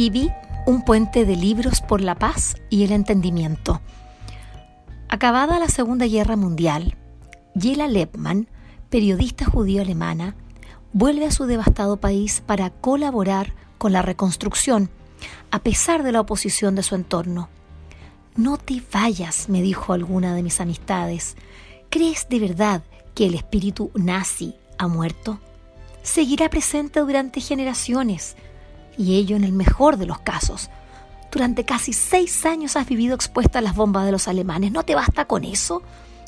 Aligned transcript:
IBI, 0.00 0.32
un 0.64 0.82
puente 0.82 1.26
de 1.26 1.36
libros 1.36 1.82
por 1.82 2.00
la 2.00 2.14
paz 2.14 2.56
y 2.70 2.84
el 2.84 2.92
entendimiento. 2.92 3.82
Acabada 5.10 5.58
la 5.58 5.68
Segunda 5.68 6.06
Guerra 6.06 6.36
Mundial, 6.36 6.96
Yela 7.54 7.86
Lepman, 7.86 8.48
periodista 8.88 9.44
judío 9.44 9.82
alemana, 9.82 10.36
vuelve 10.94 11.26
a 11.26 11.30
su 11.30 11.44
devastado 11.44 11.98
país 11.98 12.42
para 12.46 12.70
colaborar 12.70 13.52
con 13.76 13.92
la 13.92 14.00
reconstrucción, 14.00 14.88
a 15.50 15.62
pesar 15.62 16.02
de 16.02 16.12
la 16.12 16.20
oposición 16.20 16.74
de 16.76 16.82
su 16.82 16.94
entorno. 16.94 17.50
No 18.36 18.56
te 18.56 18.82
vayas, 18.90 19.50
me 19.50 19.60
dijo 19.60 19.92
alguna 19.92 20.34
de 20.34 20.42
mis 20.42 20.62
amistades. 20.62 21.36
¿Crees 21.90 22.26
de 22.30 22.38
verdad 22.38 22.82
que 23.14 23.26
el 23.26 23.34
espíritu 23.34 23.90
nazi 23.94 24.54
ha 24.78 24.88
muerto? 24.88 25.40
Seguirá 26.02 26.48
presente 26.48 27.00
durante 27.00 27.42
generaciones 27.42 28.36
y 29.00 29.16
ello 29.16 29.34
en 29.34 29.44
el 29.44 29.52
mejor 29.52 29.96
de 29.96 30.04
los 30.04 30.20
casos. 30.20 30.68
Durante 31.32 31.64
casi 31.64 31.94
seis 31.94 32.44
años 32.44 32.76
has 32.76 32.86
vivido 32.86 33.14
expuesta 33.14 33.60
a 33.60 33.62
las 33.62 33.74
bombas 33.74 34.04
de 34.04 34.12
los 34.12 34.28
alemanes. 34.28 34.72
¿No 34.72 34.82
te 34.82 34.94
basta 34.94 35.24
con 35.24 35.44
eso? 35.44 35.82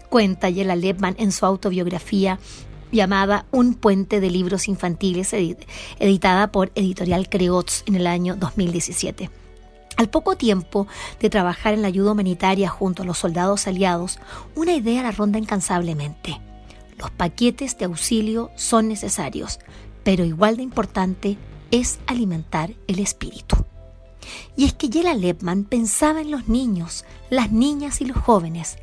Cuenta 0.09 0.48
Yela 0.48 0.75
Lebman 0.75 1.14
en 1.19 1.33
su 1.33 1.45
autobiografía 1.45 2.39
llamada 2.91 3.45
Un 3.51 3.75
puente 3.75 4.20
de 4.20 4.31
libros 4.31 4.69
infantiles, 4.69 5.34
editada 5.98 6.51
por 6.51 6.73
Editorial 6.75 7.29
Creots 7.29 7.84
en 7.87 7.97
el 7.97 8.06
año 8.06 8.37
2017. 8.37 9.31
Al 9.98 10.09
poco 10.09 10.36
tiempo 10.36 10.86
de 11.20 11.29
trabajar 11.29 11.75
en 11.75 11.83
la 11.83 11.89
ayuda 11.89 12.12
humanitaria 12.12 12.70
junto 12.70 13.03
a 13.03 13.07
los 13.07 13.19
soldados 13.19 13.67
aliados, 13.67 14.19
una 14.55 14.73
idea 14.73 15.03
la 15.03 15.12
ronda 15.12 15.39
incansablemente. 15.39 16.41
Los 16.97 17.11
paquetes 17.11 17.77
de 17.77 17.84
auxilio 17.84 18.51
son 18.57 18.89
necesarios, 18.89 19.59
pero 20.05 20.25
igual 20.25 20.57
de 20.57 20.62
importante 20.62 21.36
es 21.73 21.98
alimentar 22.06 22.75
el 22.87 23.01
espíritu. 23.01 23.56
Y 24.56 24.67
es 24.67 24.75
que 24.75 24.89
Yela 24.89 25.15
Lepman 25.15 25.65
pensaba 25.65 26.20
en 26.20 26.31
los 26.31 26.47
niños, 26.48 27.05
las 27.31 27.51
niñas 27.51 28.01
y 28.01 28.05
los 28.05 28.17
jóvenes, 28.17 28.77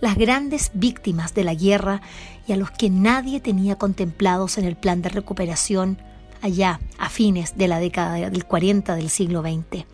las 0.00 0.14
grandes 0.16 0.70
víctimas 0.74 1.34
de 1.34 1.42
la 1.42 1.54
guerra 1.54 2.00
y 2.46 2.52
a 2.52 2.56
los 2.56 2.70
que 2.70 2.90
nadie 2.90 3.40
tenía 3.40 3.76
contemplados 3.76 4.58
en 4.58 4.66
el 4.66 4.76
plan 4.76 5.02
de 5.02 5.08
recuperación 5.08 5.98
allá 6.42 6.78
a 6.98 7.08
fines 7.08 7.56
de 7.56 7.66
la 7.66 7.80
década 7.80 8.30
del 8.30 8.44
40 8.44 8.94
del 8.94 9.08
siglo 9.08 9.42
XX. 9.42 9.84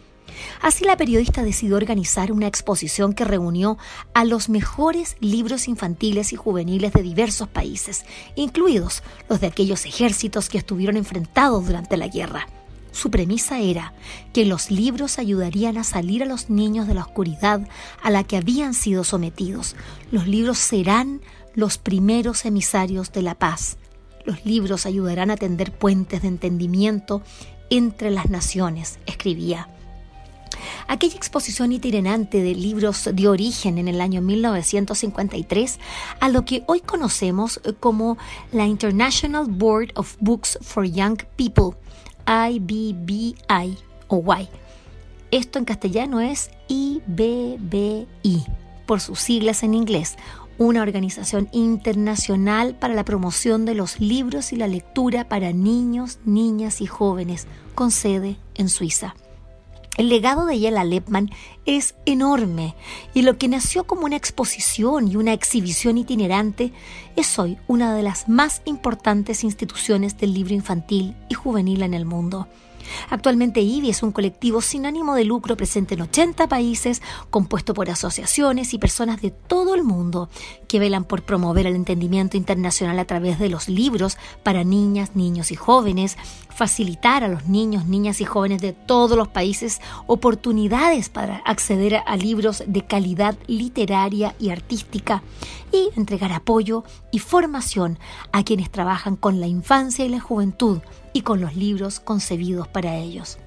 Así 0.61 0.85
la 0.85 0.97
periodista 0.97 1.43
decidió 1.43 1.77
organizar 1.77 2.33
una 2.33 2.47
exposición 2.47 3.13
que 3.13 3.25
reunió 3.25 3.79
a 4.15 4.25
los 4.25 4.49
mejores 4.49 5.17
libros 5.21 5.69
infantiles 5.69 6.33
y 6.33 6.37
juveniles 6.37 6.93
de 6.93 7.03
diversos 7.03 7.49
países, 7.49 8.05
incluidos 8.35 9.03
los 9.29 9.41
de 9.41 9.49
aquellos 9.49 9.87
ejércitos 9.87 10.49
que 10.49 10.59
estuvieron 10.59 10.97
enfrentados 10.97 11.67
durante 11.67 11.97
la 11.97 12.09
guerra. 12.09 12.47
Su 12.93 13.11
premisa 13.11 13.61
era 13.61 13.93
que 14.33 14.45
los 14.45 14.71
libros 14.71 15.19
ayudarían 15.19 15.79
a 15.79 15.85
salir 15.85 16.23
a 16.23 16.27
los 16.27 16.51
niños 16.51 16.89
de 16.89 16.95
la 16.95 17.03
oscuridad 17.03 17.67
a 18.03 18.11
la 18.11 18.25
que 18.25 18.37
habían 18.37 18.75
sido 18.75 19.05
sometidos. 19.05 19.77
Los 20.11 20.27
libros 20.27 20.59
serán 20.59 21.21
los 21.55 21.79
primeros 21.79 22.45
emisarios 22.45 23.13
de 23.13 23.23
la 23.23 23.37
paz. 23.37 23.77
Los 24.25 24.45
libros 24.45 24.87
ayudarán 24.87 25.31
a 25.31 25.37
tender 25.37 25.73
puentes 25.73 26.23
de 26.23 26.29
entendimiento 26.29 27.23
entre 27.71 28.11
las 28.11 28.29
naciones, 28.29 28.99
escribía. 29.07 29.69
Aquella 30.89 31.17
exposición 31.17 31.73
itinerante 31.73 32.43
de 32.43 32.55
libros 32.55 33.09
de 33.13 33.29
origen 33.29 33.79
en 33.79 33.89
el 33.89 34.01
año 34.01 34.21
1953 34.21 35.79
a 36.21 36.29
lo 36.29 36.45
que 36.45 36.65
hoy 36.67 36.81
conocemos 36.81 37.61
como 37.79 38.19
la 38.53 38.67
International 38.67 39.47
Board 39.49 39.93
of 39.95 40.17
Books 40.21 40.59
for 40.63 40.85
Young 40.85 41.19
People, 41.37 41.79
IBBI 42.27 43.37
o 44.09 44.25
Y. 44.37 44.49
Esto 45.31 45.59
en 45.61 45.65
castellano 45.65 46.21
es 46.21 46.51
IBBI, 46.69 48.09
por 48.87 49.01
sus 49.01 49.21
siglas 49.21 49.63
en 49.63 49.75
inglés, 49.75 50.17
una 50.59 50.83
organización 50.83 51.49
internacional 51.53 52.75
para 52.75 52.95
la 52.95 53.05
promoción 53.05 53.65
de 53.65 53.75
los 53.75 54.01
libros 54.01 54.53
y 54.53 54.57
la 54.57 54.67
lectura 54.67 55.29
para 55.29 55.53
niños, 55.53 56.19
niñas 56.25 56.81
y 56.81 56.87
jóvenes, 56.87 57.47
con 57.75 57.91
sede 57.91 58.37
en 58.57 58.69
Suiza. 58.69 59.15
El 60.01 60.09
legado 60.09 60.47
de 60.47 60.59
Yela 60.59 60.83
Lepman 60.83 61.29
es 61.67 61.95
enorme 62.07 62.75
y 63.13 63.21
lo 63.21 63.37
que 63.37 63.49
nació 63.49 63.85
como 63.85 64.07
una 64.07 64.17
exposición 64.17 65.09
y 65.09 65.17
una 65.17 65.35
exhibición 65.35 65.99
itinerante 65.99 66.73
es 67.17 67.39
hoy 67.39 67.59
una 67.67 67.95
de 67.95 68.03
las 68.03 68.27
más 68.27 68.63
importantes 68.65 69.45
instituciones 69.45 70.17
del 70.17 70.33
libro 70.33 70.55
infantil 70.55 71.15
y 71.29 71.35
juvenil 71.35 71.83
en 71.83 71.93
el 71.93 72.07
mundo. 72.07 72.49
Actualmente 73.11 73.61
IBI 73.61 73.91
es 73.91 74.03
un 74.03 74.13
colectivo 74.13 74.61
sin 74.61 74.87
ánimo 74.87 75.15
de 75.15 75.25
lucro 75.25 75.57
presente 75.57 75.95
en 75.95 76.01
80 76.03 76.49
países, 76.49 77.03
compuesto 77.31 77.75
por 77.75 77.91
asociaciones 77.91 78.73
y 78.75 78.79
personas 78.79 79.21
de 79.21 79.31
todo 79.31 79.75
el 79.75 79.83
mundo 79.83 80.29
que 80.69 80.79
velan 80.79 81.05
por 81.05 81.23
promover 81.23 81.67
el 81.67 81.77
entendimiento 81.77 82.37
internacional 82.37 82.99
a 82.99 83.05
través 83.05 83.39
de 83.39 83.49
los 83.49 83.69
libros 83.69 84.17
para 84.43 84.65
niñas, 84.65 85.15
niños 85.15 85.51
y 85.51 85.57
jóvenes, 85.57 86.17
facilitar 86.51 87.25
a 87.25 87.29
los 87.29 87.47
niños, 87.47 87.87
niñas 87.87 88.21
y 88.21 88.25
jóvenes 88.25 88.61
de 88.61 88.73
todos 88.73 89.17
los 89.17 89.29
países 89.29 89.81
oportunidades 90.07 91.09
para 91.09 91.39
acceder 91.39 92.03
a 92.07 92.17
libros 92.17 92.63
de 92.67 92.85
calidad 92.85 93.37
literaria 93.47 94.35
y 94.39 94.51
artística 94.51 95.23
y 95.73 95.91
entregar 95.97 96.33
apoyo 96.33 96.85
y 97.11 97.19
formación 97.19 97.99
a 98.33 98.45
quienes 98.45 98.71
trabajan 98.71 99.17
con 99.17 99.41
la 99.41 99.47
infancia 99.47 100.05
y 100.05 100.09
la 100.09 100.21
juventud 100.21 100.81
y 101.13 101.23
con 101.23 101.41
los 101.41 101.57
libros 101.57 102.01
concebidos 102.01 102.69
para 102.69 102.97
ellos. 102.97 103.39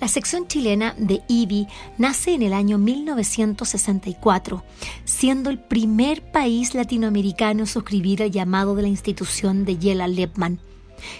La 0.00 0.08
sección 0.08 0.46
chilena 0.46 0.94
de 0.98 1.22
IBI 1.28 1.66
nace 1.98 2.34
en 2.34 2.42
el 2.42 2.52
año 2.52 2.78
1964, 2.78 4.62
siendo 5.04 5.50
el 5.50 5.58
primer 5.58 6.22
país 6.22 6.74
latinoamericano 6.74 7.60
en 7.60 7.66
suscribir 7.66 8.22
el 8.22 8.30
llamado 8.30 8.74
de 8.74 8.82
la 8.82 8.88
institución 8.88 9.64
de 9.64 9.78
Yela 9.78 10.08
Lepman. 10.08 10.60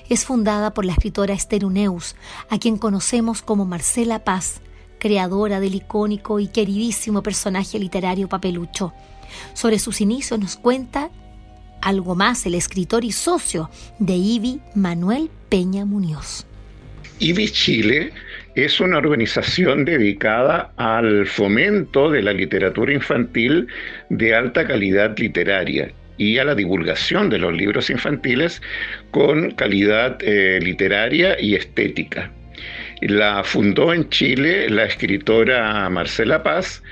Es 0.08 0.24
fundada 0.24 0.72
por 0.72 0.84
la 0.84 0.92
escritora 0.92 1.34
Esther 1.34 1.64
Uneus, 1.64 2.16
a 2.50 2.58
quien 2.58 2.78
conocemos 2.78 3.42
como 3.42 3.64
Marcela 3.64 4.24
Paz, 4.24 4.60
creadora 4.98 5.60
del 5.60 5.74
icónico 5.74 6.40
y 6.40 6.48
queridísimo 6.48 7.22
personaje 7.22 7.78
literario 7.78 8.28
Papelucho. 8.28 8.92
Sobre 9.52 9.78
sus 9.78 10.00
inicios 10.00 10.40
nos 10.40 10.56
cuenta 10.56 11.10
algo 11.82 12.14
más 12.14 12.46
el 12.46 12.54
escritor 12.54 13.04
y 13.04 13.12
socio 13.12 13.70
de 13.98 14.14
IBI, 14.14 14.60
Manuel 14.74 15.30
Peña 15.48 15.84
Muñoz. 15.84 16.46
IBI 17.18 17.50
Chile 17.50 18.12
es 18.54 18.80
una 18.80 18.98
organización 18.98 19.84
dedicada 19.84 20.72
al 20.76 21.26
fomento 21.26 22.10
de 22.10 22.22
la 22.22 22.32
literatura 22.32 22.92
infantil 22.92 23.68
de 24.08 24.34
alta 24.34 24.66
calidad 24.66 25.16
literaria 25.18 25.92
y 26.16 26.38
a 26.38 26.44
la 26.44 26.54
divulgación 26.54 27.28
de 27.30 27.38
los 27.38 27.54
libros 27.54 27.90
infantiles 27.90 28.62
con 29.10 29.50
calidad 29.52 30.18
eh, 30.20 30.60
literaria 30.62 31.40
y 31.40 31.54
estética. 31.54 32.30
La 33.00 33.42
fundó 33.44 33.92
en 33.92 34.08
Chile 34.08 34.70
la 34.70 34.84
escritora 34.84 35.88
Marcela 35.90 36.42
Paz 36.42 36.82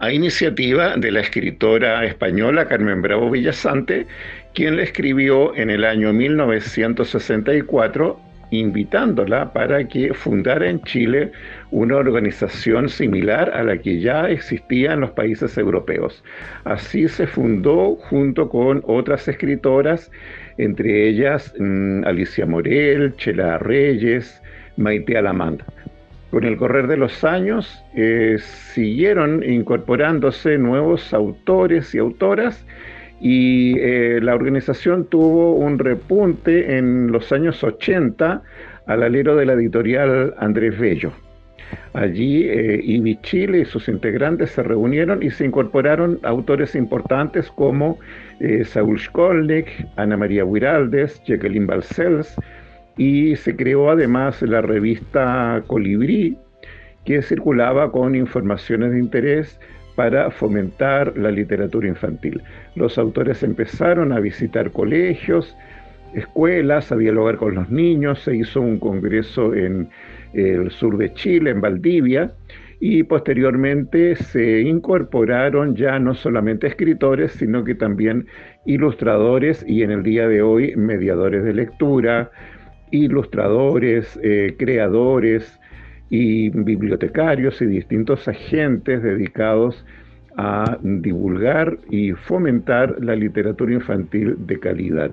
a 0.00 0.12
iniciativa 0.12 0.96
de 0.96 1.12
la 1.12 1.20
escritora 1.20 2.04
española 2.06 2.66
Carmen 2.66 3.02
Bravo 3.02 3.30
Villasante, 3.30 4.06
quien 4.54 4.76
le 4.76 4.84
escribió 4.84 5.54
en 5.54 5.68
el 5.70 5.84
año 5.84 6.12
1964 6.12 8.29
invitándola 8.50 9.52
para 9.52 9.86
que 9.86 10.12
fundara 10.14 10.68
en 10.68 10.82
Chile 10.82 11.32
una 11.70 11.96
organización 11.96 12.88
similar 12.88 13.50
a 13.54 13.62
la 13.62 13.78
que 13.78 14.00
ya 14.00 14.28
existía 14.28 14.92
en 14.92 15.00
los 15.00 15.10
países 15.10 15.56
europeos. 15.56 16.22
Así 16.64 17.08
se 17.08 17.26
fundó 17.26 17.96
junto 17.96 18.48
con 18.48 18.82
otras 18.86 19.26
escritoras, 19.28 20.10
entre 20.58 21.08
ellas 21.08 21.54
mm, 21.58 22.04
Alicia 22.04 22.46
Morel, 22.46 23.14
Chela 23.16 23.58
Reyes, 23.58 24.40
Maite 24.76 25.16
Alamanda. 25.16 25.64
Con 26.30 26.44
el 26.44 26.56
correr 26.56 26.86
de 26.86 26.96
los 26.96 27.24
años 27.24 27.82
eh, 27.96 28.36
siguieron 28.72 29.42
incorporándose 29.42 30.58
nuevos 30.58 31.12
autores 31.12 31.92
y 31.92 31.98
autoras 31.98 32.64
y 33.20 33.78
eh, 33.78 34.18
la 34.22 34.34
organización 34.34 35.04
tuvo 35.04 35.54
un 35.54 35.78
repunte 35.78 36.78
en 36.78 37.12
los 37.12 37.30
años 37.32 37.62
80 37.62 38.42
al 38.86 39.02
alero 39.02 39.36
de 39.36 39.44
la 39.46 39.52
editorial 39.52 40.34
Andrés 40.38 40.78
Bello. 40.78 41.12
Allí 41.92 42.48
eh, 42.48 42.80
IBI 42.82 43.20
Chile 43.22 43.60
y 43.60 43.64
sus 43.64 43.88
integrantes 43.88 44.50
se 44.50 44.62
reunieron 44.62 45.22
y 45.22 45.30
se 45.30 45.44
incorporaron 45.44 46.18
autores 46.22 46.74
importantes 46.74 47.50
como 47.50 47.98
eh, 48.40 48.64
Saúl 48.64 48.98
Skolnick, 48.98 49.68
Ana 49.96 50.16
María 50.16 50.44
Huiraldes, 50.44 51.22
Jacqueline 51.24 51.66
Balcells, 51.66 52.34
y 52.96 53.36
se 53.36 53.54
creó 53.54 53.90
además 53.90 54.42
la 54.42 54.62
revista 54.62 55.62
Colibrí, 55.66 56.36
que 57.04 57.22
circulaba 57.22 57.92
con 57.92 58.14
informaciones 58.14 58.92
de 58.92 58.98
interés 58.98 59.60
para 59.96 60.30
fomentar 60.30 61.16
la 61.16 61.30
literatura 61.30 61.88
infantil. 61.88 62.42
Los 62.74 62.98
autores 62.98 63.42
empezaron 63.42 64.12
a 64.12 64.20
visitar 64.20 64.70
colegios, 64.70 65.56
escuelas, 66.14 66.90
a 66.92 66.96
dialogar 66.96 67.36
con 67.36 67.54
los 67.54 67.70
niños, 67.70 68.20
se 68.20 68.36
hizo 68.36 68.60
un 68.60 68.78
congreso 68.78 69.54
en 69.54 69.88
el 70.32 70.70
sur 70.70 70.96
de 70.96 71.12
Chile, 71.14 71.50
en 71.50 71.60
Valdivia, 71.60 72.32
y 72.80 73.02
posteriormente 73.02 74.16
se 74.16 74.62
incorporaron 74.62 75.76
ya 75.76 75.98
no 75.98 76.14
solamente 76.14 76.66
escritores, 76.66 77.32
sino 77.32 77.62
que 77.62 77.74
también 77.74 78.26
ilustradores 78.64 79.64
y 79.68 79.82
en 79.82 79.90
el 79.90 80.02
día 80.02 80.26
de 80.26 80.40
hoy 80.40 80.74
mediadores 80.76 81.44
de 81.44 81.52
lectura, 81.52 82.30
ilustradores, 82.90 84.18
eh, 84.22 84.54
creadores 84.58 85.59
y 86.10 86.50
bibliotecarios 86.50 87.62
y 87.62 87.66
distintos 87.66 88.26
agentes 88.26 89.02
dedicados 89.02 89.84
a 90.36 90.78
divulgar 90.82 91.78
y 91.88 92.12
fomentar 92.12 92.96
la 93.02 93.14
literatura 93.14 93.72
infantil 93.72 94.36
de 94.46 94.58
calidad. 94.58 95.12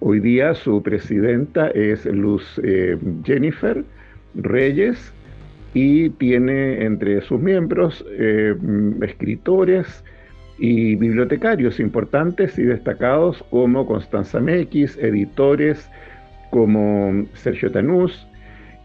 Hoy 0.00 0.20
día 0.20 0.54
su 0.54 0.82
presidenta 0.82 1.68
es 1.68 2.06
Luz 2.06 2.60
eh, 2.64 2.96
Jennifer 3.24 3.84
Reyes 4.34 5.12
y 5.74 6.10
tiene 6.10 6.84
entre 6.84 7.20
sus 7.20 7.40
miembros 7.40 8.04
eh, 8.10 8.54
escritores 9.02 10.04
y 10.58 10.96
bibliotecarios 10.96 11.78
importantes 11.78 12.58
y 12.58 12.62
destacados 12.62 13.44
como 13.50 13.86
Constanza 13.86 14.40
Mequis, 14.40 14.96
editores 14.98 15.88
como 16.50 17.26
Sergio 17.34 17.70
Tanús 17.70 18.26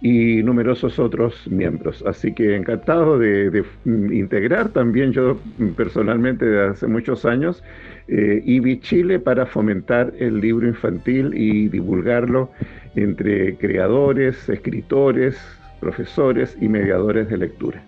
y 0.04 0.44
numerosos 0.44 1.00
otros 1.00 1.48
miembros. 1.48 2.04
Así 2.06 2.34
que 2.34 2.58
encantado 2.58 3.18
de, 3.18 3.64
integrar 3.86 4.70
también 4.70 5.14
yo 5.14 5.40
personalmente 5.78 6.46
desde 6.46 6.72
hace 6.72 6.88
muchos 6.88 7.24
años 7.26 7.64
eh, 8.10 8.44
Chile 8.82 9.20
para 9.20 9.46
fomentar 9.46 10.14
el 10.20 10.42
libro 10.42 10.68
infantil 10.68 11.32
y 11.34 11.70
divulgarlo 11.70 12.52
entre 12.96 13.56
creadores, 13.56 14.50
escritores, 14.50 15.38
profesores 15.80 16.58
y 16.60 16.68
mediadores 16.68 17.30
de 17.30 17.38
lectura. 17.38 17.82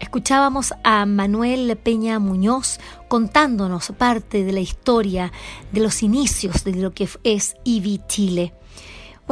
Escuchábamos 0.00 0.74
a 0.82 1.06
Manuel 1.06 1.78
Peña 1.80 2.18
Muñoz 2.18 2.80
contándonos 3.06 3.92
parte 3.96 4.42
de 4.42 4.52
la 4.52 4.58
historia 4.58 5.30
de 5.70 5.80
los 5.80 6.02
inicios 6.02 6.64
de 6.64 6.74
lo 6.74 6.90
que 6.90 7.06
es 7.22 7.54
IBI 7.62 8.00
Chile. 8.08 8.52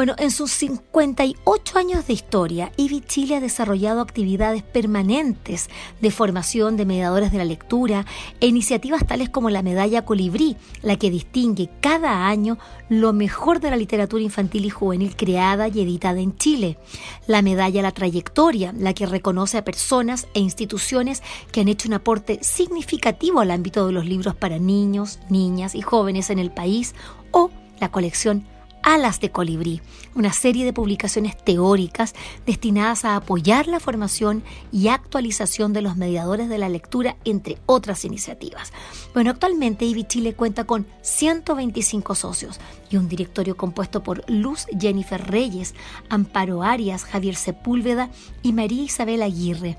Bueno, 0.01 0.15
en 0.17 0.31
sus 0.31 0.51
58 0.53 1.79
años 1.79 2.07
de 2.07 2.15
historia, 2.15 2.73
IBI 2.79 3.03
Chile 3.03 3.37
ha 3.37 3.41
desarrollado 3.41 4.01
actividades 4.01 4.63
permanentes 4.63 5.69
de 6.01 6.11
formación 6.11 6.79
de 6.79 6.87
mediadores 6.87 7.33
de 7.33 7.37
la 7.37 7.45
lectura 7.45 8.07
e 8.41 8.47
iniciativas 8.47 9.07
tales 9.07 9.29
como 9.29 9.51
la 9.51 9.61
Medalla 9.61 10.07
Colibrí, 10.07 10.57
la 10.81 10.97
que 10.97 11.11
distingue 11.11 11.69
cada 11.83 12.29
año 12.29 12.57
lo 12.89 13.13
mejor 13.13 13.61
de 13.61 13.69
la 13.69 13.77
literatura 13.77 14.23
infantil 14.23 14.65
y 14.65 14.71
juvenil 14.71 15.17
creada 15.17 15.69
y 15.69 15.83
editada 15.83 16.21
en 16.21 16.35
Chile, 16.35 16.79
la 17.27 17.43
Medalla 17.43 17.83
La 17.83 17.93
Trayectoria, 17.93 18.73
la 18.75 18.95
que 18.95 19.05
reconoce 19.05 19.59
a 19.59 19.65
personas 19.67 20.29
e 20.33 20.41
instituciones 20.41 21.23
que 21.53 21.61
han 21.61 21.69
hecho 21.69 21.89
un 21.89 21.95
aporte 21.97 22.39
significativo 22.41 23.41
al 23.41 23.51
ámbito 23.51 23.87
de 23.87 23.93
los 23.93 24.07
libros 24.07 24.35
para 24.35 24.59
niños, 24.59 25.19
niñas 25.29 25.75
y 25.75 25.83
jóvenes 25.83 26.31
en 26.31 26.39
el 26.39 26.51
país, 26.51 26.95
o 27.33 27.51
la 27.81 27.91
colección 27.91 28.47
Alas 28.83 29.21
de 29.21 29.31
Colibrí, 29.31 29.81
una 30.15 30.33
serie 30.33 30.65
de 30.65 30.73
publicaciones 30.73 31.37
teóricas 31.37 32.15
destinadas 32.47 33.05
a 33.05 33.17
apoyar 33.17 33.67
la 33.67 33.81
formación 33.81 34.43
y 34.73 34.89
actualización 34.89 35.73
de 35.73 35.83
los 35.83 35.97
mediadores 35.97 36.49
de 36.49 36.59
la 36.59 36.69
lectura, 36.69 37.17
entre 37.25 37.59
otras 37.67 38.05
iniciativas. 38.05 38.73
Bueno, 39.15 39.31
actualmente 39.31 39.85
IBI 39.85 40.05
Chile 40.05 40.35
cuenta 40.35 40.65
con 40.65 40.87
125 41.03 42.15
socios 42.15 42.61
y 42.91 42.97
un 42.97 43.09
directorio 43.09 43.57
compuesto 43.57 44.03
por 44.03 44.29
Luz 44.29 44.67
Jennifer 44.79 45.25
Reyes, 45.31 45.75
Amparo 46.09 46.63
Arias, 46.63 47.05
Javier 47.05 47.37
Sepúlveda 47.37 48.11
y 48.43 48.53
María 48.53 48.83
Isabel 48.83 49.23
Aguirre 49.23 49.77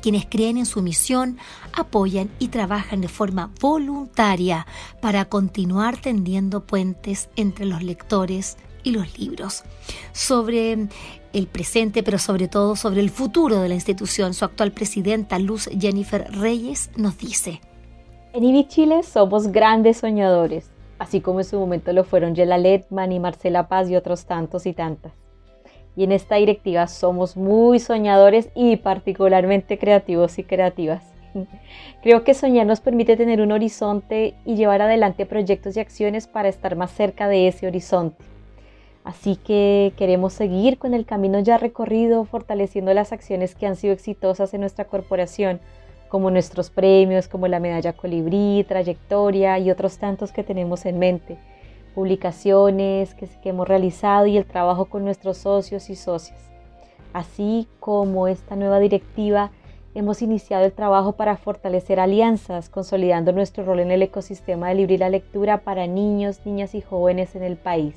quienes 0.00 0.26
creen 0.26 0.56
en 0.56 0.66
su 0.66 0.82
misión, 0.82 1.38
apoyan 1.72 2.30
y 2.38 2.48
trabajan 2.48 3.00
de 3.00 3.08
forma 3.08 3.50
voluntaria 3.60 4.66
para 5.00 5.24
continuar 5.26 5.96
tendiendo 5.96 6.60
puentes 6.66 7.28
entre 7.36 7.64
los 7.66 7.82
lectores 7.82 8.56
y 8.82 8.90
los 8.90 9.18
libros. 9.18 9.64
Sobre 10.12 10.88
el 11.32 11.46
presente, 11.46 12.02
pero 12.02 12.18
sobre 12.18 12.48
todo 12.48 12.76
sobre 12.76 13.00
el 13.00 13.10
futuro 13.10 13.60
de 13.60 13.68
la 13.68 13.74
institución, 13.74 14.34
su 14.34 14.44
actual 14.44 14.72
presidenta, 14.72 15.38
Luz 15.38 15.68
Jennifer 15.78 16.30
Reyes, 16.30 16.90
nos 16.96 17.18
dice. 17.18 17.60
En 18.32 18.44
IBI 18.44 18.68
Chile 18.68 19.02
somos 19.02 19.48
grandes 19.48 19.98
soñadores, 19.98 20.70
así 20.98 21.20
como 21.20 21.40
en 21.40 21.44
su 21.44 21.58
momento 21.58 21.92
lo 21.92 22.04
fueron 22.04 22.34
Yela 22.34 22.58
Letman 22.58 23.12
y 23.12 23.20
Marcela 23.20 23.68
Paz 23.68 23.88
y 23.88 23.96
otros 23.96 24.26
tantos 24.26 24.66
y 24.66 24.72
tantas 24.72 25.23
y 25.96 26.04
en 26.04 26.12
esta 26.12 26.36
directiva 26.36 26.86
somos 26.86 27.36
muy 27.36 27.78
soñadores 27.78 28.48
y 28.54 28.76
particularmente 28.76 29.78
creativos 29.78 30.38
y 30.38 30.44
creativas. 30.44 31.04
Creo 32.02 32.24
que 32.24 32.34
soñar 32.34 32.66
nos 32.66 32.80
permite 32.80 33.16
tener 33.16 33.40
un 33.40 33.52
horizonte 33.52 34.34
y 34.44 34.56
llevar 34.56 34.82
adelante 34.82 35.26
proyectos 35.26 35.76
y 35.76 35.80
acciones 35.80 36.26
para 36.26 36.48
estar 36.48 36.76
más 36.76 36.90
cerca 36.90 37.28
de 37.28 37.48
ese 37.48 37.66
horizonte. 37.66 38.24
Así 39.04 39.36
que 39.36 39.92
queremos 39.96 40.32
seguir 40.32 40.78
con 40.78 40.94
el 40.94 41.04
camino 41.04 41.38
ya 41.38 41.58
recorrido, 41.58 42.24
fortaleciendo 42.24 42.94
las 42.94 43.12
acciones 43.12 43.54
que 43.54 43.66
han 43.66 43.76
sido 43.76 43.92
exitosas 43.92 44.54
en 44.54 44.60
nuestra 44.60 44.86
corporación, 44.86 45.60
como 46.08 46.30
nuestros 46.30 46.70
premios, 46.70 47.28
como 47.28 47.48
la 47.48 47.60
medalla 47.60 47.92
colibrí, 47.92 48.64
trayectoria 48.66 49.58
y 49.58 49.70
otros 49.70 49.98
tantos 49.98 50.32
que 50.32 50.42
tenemos 50.42 50.86
en 50.86 50.98
mente 50.98 51.36
publicaciones 51.94 53.14
que, 53.14 53.28
hemos 53.44 53.68
realizado 53.68 54.26
y 54.26 54.36
el 54.36 54.44
trabajo 54.44 54.86
con 54.86 55.04
nuestros 55.04 55.38
socios 55.38 55.90
y 55.90 55.96
socias. 55.96 56.50
Así 57.12 57.68
como 57.78 58.26
esta 58.26 58.56
nueva 58.56 58.80
directiva, 58.80 59.52
hemos 59.94 60.20
iniciado 60.20 60.64
el 60.64 60.72
trabajo 60.72 61.12
para 61.12 61.36
fortalecer 61.36 62.00
alianzas, 62.00 62.68
consolidando 62.68 63.32
nuestro 63.32 63.64
rol 63.64 63.80
en 63.80 63.92
el 63.92 64.02
ecosistema 64.02 64.68
de 64.68 64.74
libre 64.74 64.94
y 64.94 64.98
la 64.98 65.08
lectura 65.08 65.58
para 65.58 65.86
niños, 65.86 66.40
niñas 66.44 66.74
y 66.74 66.80
jóvenes 66.80 67.36
en 67.36 67.44
el 67.44 67.56
país. 67.56 67.94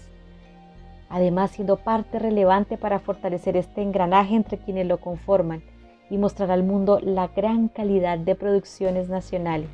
Además, 1.09 1.51
siendo 1.51 1.77
parte 1.77 2.19
relevante 2.19 2.77
para 2.77 2.99
fortalecer 2.99 3.57
este 3.57 3.81
engranaje 3.81 4.35
entre 4.35 4.57
quienes 4.57 4.85
lo 4.85 4.99
conforman 4.99 5.63
y 6.09 6.17
mostrar 6.17 6.51
al 6.51 6.63
mundo 6.63 6.99
la 7.01 7.29
gran 7.29 7.69
calidad 7.69 8.19
de 8.19 8.35
producciones 8.35 9.09
nacionales. 9.09 9.69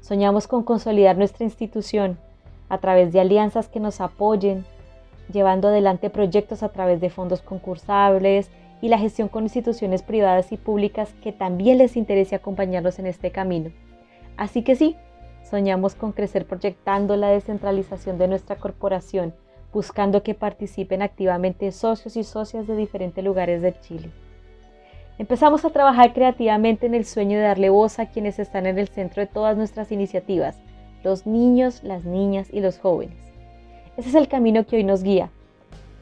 Soñamos 0.00 0.46
con 0.46 0.62
consolidar 0.62 1.16
nuestra 1.16 1.44
institución 1.44 2.18
a 2.68 2.78
través 2.78 3.12
de 3.12 3.20
alianzas 3.20 3.68
que 3.68 3.80
nos 3.80 4.00
apoyen, 4.00 4.64
llevando 5.32 5.68
adelante 5.68 6.10
proyectos 6.10 6.62
a 6.62 6.70
través 6.70 7.00
de 7.00 7.10
fondos 7.10 7.42
concursables 7.42 8.50
y 8.80 8.88
la 8.88 8.98
gestión 8.98 9.28
con 9.28 9.44
instituciones 9.44 10.02
privadas 10.02 10.52
y 10.52 10.56
públicas 10.56 11.14
que 11.22 11.32
también 11.32 11.78
les 11.78 11.96
interese 11.96 12.34
acompañarnos 12.34 12.98
en 12.98 13.06
este 13.06 13.30
camino. 13.30 13.70
Así 14.36 14.62
que 14.62 14.76
sí, 14.76 14.96
soñamos 15.42 15.94
con 15.94 16.12
crecer 16.12 16.46
proyectando 16.46 17.16
la 17.16 17.28
descentralización 17.28 18.18
de 18.18 18.28
nuestra 18.28 18.56
corporación, 18.56 19.34
buscando 19.72 20.22
que 20.22 20.34
participen 20.34 21.02
activamente 21.02 21.72
socios 21.72 22.16
y 22.16 22.24
socias 22.24 22.66
de 22.66 22.76
diferentes 22.76 23.24
lugares 23.24 23.62
de 23.62 23.78
Chile. 23.80 24.10
Empezamos 25.18 25.64
a 25.64 25.70
trabajar 25.70 26.12
creativamente 26.12 26.86
en 26.86 26.94
el 26.94 27.06
sueño 27.06 27.38
de 27.38 27.44
darle 27.44 27.70
voz 27.70 27.98
a 27.98 28.10
quienes 28.10 28.38
están 28.38 28.66
en 28.66 28.78
el 28.78 28.88
centro 28.88 29.22
de 29.22 29.26
todas 29.26 29.56
nuestras 29.56 29.90
iniciativas, 29.90 30.58
los 31.06 31.24
niños, 31.24 31.84
las 31.84 32.04
niñas 32.04 32.48
y 32.52 32.58
los 32.58 32.80
jóvenes. 32.80 33.16
Ese 33.96 34.08
es 34.08 34.14
el 34.16 34.26
camino 34.26 34.66
que 34.66 34.74
hoy 34.74 34.82
nos 34.82 35.04
guía. 35.04 35.30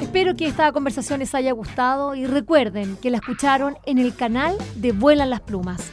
Espero 0.00 0.36
que 0.36 0.46
esta 0.46 0.70
conversación 0.70 1.18
les 1.18 1.34
haya 1.34 1.50
gustado 1.50 2.14
y 2.14 2.26
recuerden 2.26 2.96
que 2.98 3.10
la 3.10 3.16
escucharon 3.16 3.76
en 3.86 3.98
el 3.98 4.14
canal 4.14 4.56
de 4.76 4.92
Vuelan 4.92 5.30
las 5.30 5.40
Plumas. 5.40 5.92